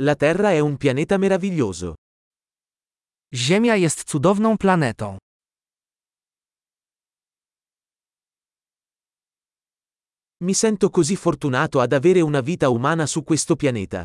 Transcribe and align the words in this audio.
La 0.00 0.14
Terra 0.14 0.52
è 0.52 0.60
un 0.60 0.76
pianeta 0.76 1.16
meraviglioso. 1.16 1.94
Ziemia 3.34 3.74
jest 3.74 4.04
cudowną 4.04 4.56
planetą. 4.56 5.16
Mi 10.40 10.54
sento 10.54 10.90
così 10.90 11.16
fortunato 11.16 11.80
ad 11.80 11.92
avere 11.92 12.20
una 12.20 12.40
vita 12.40 12.68
umana 12.68 13.06
su 13.06 13.24
questo 13.24 13.56
pianeta. 13.56 14.04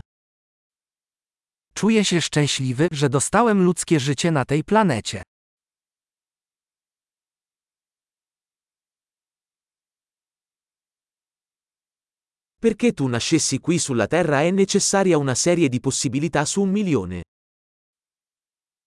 Czuję 1.73 2.05
się 2.05 2.21
szczęśliwy, 2.21 2.87
że 2.91 3.09
dostałem 3.09 3.63
ludzkie 3.63 3.99
życie 3.99 4.31
na 4.31 4.45
tej 4.45 4.63
planecie. 4.63 5.21
Perché 12.63 12.93
tu 12.93 13.07
nascessi 13.07 13.59
qui 13.59 13.77
sulla 13.77 14.07
Terra 14.07 14.41
è 14.41 14.49
necessaria 14.49 15.17
una 15.17 15.35
serie 15.35 15.67
di 15.67 15.81
possibilità 15.81 16.45
su 16.45 16.61
un 16.61 16.69
milione. 16.69 17.23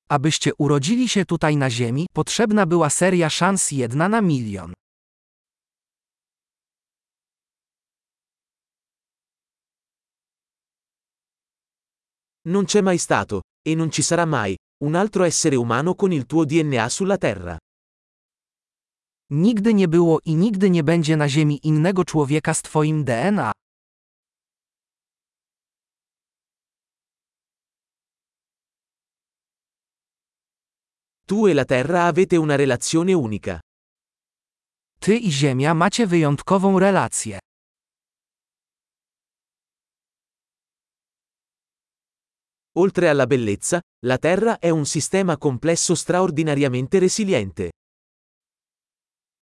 Abyście 0.09 0.52
urodzili 0.59 1.09
się 1.09 1.24
tutaj 1.24 1.56
na 1.56 1.70
Ziemi, 1.70 2.06
potrzebna 2.12 2.66
była 2.66 2.91
seria 2.91 3.30
szans 3.30 3.70
jedna 3.70 4.09
na 4.09 4.20
milion. 4.23 4.73
Non 12.46 12.65
c'è 12.65 12.80
mai 12.80 12.98
stato, 12.98 13.40
e 13.62 13.74
non 13.74 13.90
ci 13.90 14.02
sarà 14.02 14.24
mai, 14.24 14.56
un 14.84 14.95
altro 14.95 15.24
essere 15.24 15.56
umano 15.56 15.95
con 15.95 16.12
il 16.12 16.24
tuo 16.24 16.46
DNA 16.46 16.88
sulla 16.88 17.18
Terra. 17.18 17.59
Nigdy 19.30 19.74
nie 19.74 19.88
było 19.88 20.20
i 20.24 20.34
nigdy 20.34 20.70
nie 20.70 20.82
będzie 20.82 21.16
na 21.16 21.29
Ziemi 21.29 21.60
innego 21.62 22.04
człowieka 22.04 22.54
z 22.54 22.62
Twoim 22.62 23.04
DNA. 23.04 23.52
Tu 31.29 31.49
e 31.49 31.55
la 31.55 31.65
Terra 31.65 32.05
avete 32.05 32.37
una 32.37 32.55
relazione 32.55 33.13
unica. 33.13 33.59
Ty 35.01 35.27
i 35.27 35.30
Ziemia 35.33 35.74
macie 35.74 36.07
wyjątkową 36.07 36.79
relację. 36.79 37.38
Oltre 42.77 43.09
alla 43.09 43.27
bellezza, 43.27 43.80
la 44.05 44.18
Terra 44.18 44.59
è 44.60 44.71
un 44.71 44.87
sistema 44.87 45.37
complesso 45.37 45.96
straordinariamente 45.96 47.01
resiliente. 47.01 47.71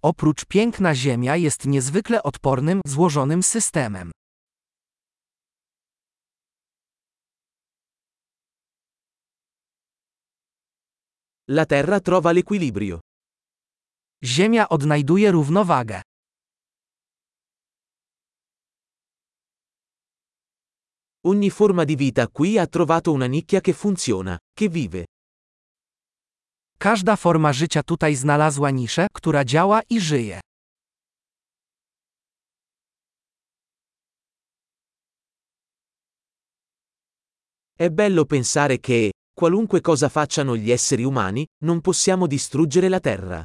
Oprócz 0.02 0.46
piękna 0.46 0.94
Ziemia 0.94 1.36
jest 1.36 1.66
niezwykle 1.66 2.22
odpornym, 2.22 2.80
złożonym 2.86 3.42
systemem. 3.42 4.10
La 11.50 11.66
Terra 11.66 12.00
trova 12.00 12.32
l'equilibrio. 12.32 13.00
Ziemia 14.18 14.68
odnajduje 14.68 15.30
równowagę. 15.30 16.00
Ogni 21.26 21.50
forma 21.50 21.84
di 21.84 21.96
vita 21.96 22.28
qui 22.28 22.56
ha 22.58 22.66
trovato 22.66 23.12
una 23.12 23.26
nicchia 23.26 23.60
che 23.60 23.74
funziona, 23.74 24.38
che 24.54 24.68
vive. 24.68 25.04
Każda 26.78 27.16
forma 27.16 27.52
życia 27.52 27.82
tutaj 27.82 28.14
znalazła 28.14 28.70
niszę, 28.70 29.06
która 29.12 29.44
działa 29.44 29.82
i 29.90 30.00
żyje. 30.00 30.40
È 37.76 37.90
bello 37.90 38.24
pensare 38.24 38.78
che, 38.78 39.10
qualunque 39.34 39.80
cosa 39.80 40.08
facciano 40.08 40.56
gli 40.56 40.70
esseri 40.70 41.04
umani, 41.04 41.46
non 41.62 41.80
possiamo 41.80 42.26
distruggere 42.26 42.88
la 42.88 43.00
Terra. 43.00 43.42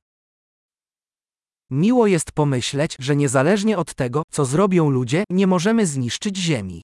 Miło 1.71 2.07
jest 2.07 2.31
pomyśleć, 2.31 2.95
że 2.99 3.15
niezależnie 3.15 3.77
od 3.77 3.93
tego, 3.95 4.23
co 4.31 4.45
zrobią 4.45 4.89
ludzie, 4.89 5.23
nie 5.29 5.47
możemy 5.47 5.85
zniszczyć 5.85 6.37
Ziemi. 6.37 6.81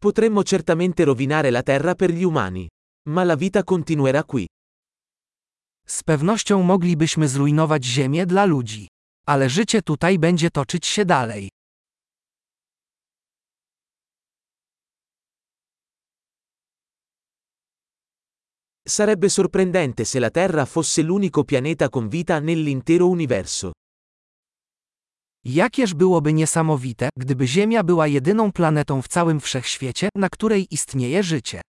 Potremmo 0.00 0.42
certamente 0.42 1.04
rovinare 1.04 1.48
la 1.48 1.62
Terra 1.62 1.94
per 1.94 2.10
gli 2.12 2.24
umani. 2.24 2.68
Ma 3.06 3.22
la 3.22 3.36
vita 3.36 3.62
continuerà 3.62 4.22
qui. 4.22 4.46
Z 5.86 6.02
pewnością 6.02 6.62
moglibyśmy 6.62 7.28
zrujnować 7.28 7.84
Ziemię 7.84 8.26
dla 8.26 8.44
ludzi. 8.44 8.88
Ale 9.26 9.50
życie 9.50 9.82
tutaj 9.82 10.18
będzie 10.18 10.50
toczyć 10.50 10.86
się 10.86 11.04
dalej. 11.04 11.48
Sarebbe 18.88 19.30
sorprendente 19.30 20.04
se 20.04 20.18
la 20.18 20.30
Terra 20.30 20.66
fosse 20.66 21.02
l'unico 21.02 21.44
pianeta 21.44 21.88
con 21.88 22.08
vita 22.08 22.40
nell'intero 22.40 23.06
universo. 23.06 23.72
Jakież 25.44 25.94
byłoby 25.94 26.32
niesamowite, 26.32 27.08
gdyby 27.16 27.46
Ziemia 27.46 27.82
była 27.82 28.06
jedyną 28.06 28.52
planetą 28.52 29.02
w 29.02 29.08
całym 29.08 29.40
wszechświecie, 29.40 30.08
na 30.14 30.28
której 30.28 30.66
istnieje 30.70 31.22
życie. 31.22 31.60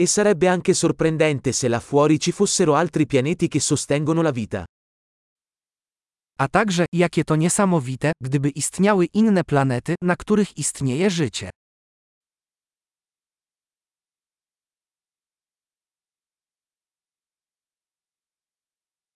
E 0.00 0.06
sarebbe 0.06 0.46
anche 0.46 0.74
sorprendente 0.74 1.50
se 1.50 1.66
là 1.66 1.80
fuori 1.80 2.20
ci 2.20 2.30
fossero 2.30 2.76
altri 2.76 3.04
pianeti 3.04 3.48
che 3.48 3.58
sostengono 3.58 4.22
la 4.22 4.30
vita. 4.30 4.64
A 6.40 6.46
także, 6.48 6.84
jakie 6.90 7.24
to 7.24 7.34
niesamowite, 7.34 8.12
gdyby 8.22 8.48
istniały 8.48 9.08
inne 9.12 9.44
planety, 9.44 9.94
na 10.02 10.16
których 10.16 10.56
istnieje 10.56 11.10
życie. 11.10 11.50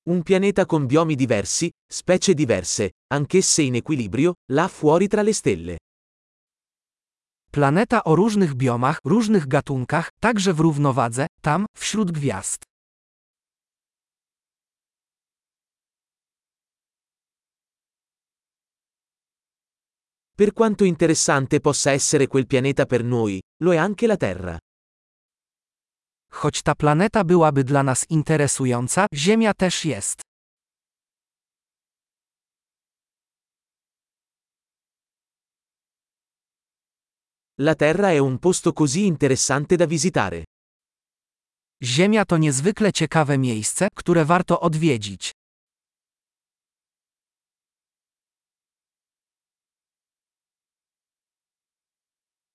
Un 0.07 0.23
pianeta 0.23 0.67
con 0.67 0.87
biomi 0.87 1.15
diversi, 1.17 1.71
specie 1.89 2.35
diverse, 2.35 2.91
anch'esse 3.13 3.63
in 3.63 3.77
equilibrio, 3.77 4.33
là 4.51 4.69
fuori 4.69 5.07
tra 5.07 5.23
le 5.23 5.33
stelle. 5.33 5.77
Planeta 7.55 8.05
o 8.05 8.17
różnych 8.17 8.55
biomach, 8.55 8.99
różnych 9.05 9.49
gatunkach, 9.49 10.11
także 10.21 10.53
w 10.55 10.61
równowadze, 10.61 11.27
tam, 11.43 11.67
wśród 11.77 12.13
gwiazd. 12.13 12.63
Per 20.37 20.53
quanto 20.53 20.85
interessante 20.85 21.61
possa 21.61 21.93
essere 21.93 22.27
quel 22.27 22.47
pianeta 22.47 22.87
per 22.87 23.05
noi, 23.05 23.41
lo 23.63 23.73
è 23.73 23.77
anche 23.77 24.07
la 24.07 24.17
Terra. 24.17 24.59
Choć 26.31 26.63
ta 26.63 26.75
planeta 26.75 27.25
byłaby 27.25 27.65
dla 27.65 27.83
nas 27.83 28.07
interesująca, 28.11 29.07
Ziemia 29.15 29.55
też 29.55 29.85
jest. 29.85 30.32
La 37.61 37.75
Terra 37.75 38.11
è 38.11 38.17
un 38.19 38.39
posto 38.39 38.73
così 38.73 39.05
interessante 39.05 39.77
da 39.77 39.85
visitare. 39.85 40.45
Ziemia 41.79 42.25
to 42.25 42.37
niezwykle 42.37 42.91
ciekawe 42.91 43.37
miejsce, 43.37 43.89
które 43.93 44.25
warto 44.25 44.65
odwiedzić. 44.65 45.31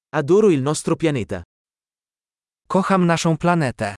Adoro 0.10 0.50
il 0.50 0.62
nostro 0.62 0.96
pianeta. 0.96 1.44
Kocham 2.68 3.06
naszą 3.06 3.38
planetę. 3.38 3.97